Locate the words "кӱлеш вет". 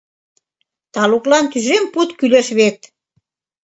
2.19-2.79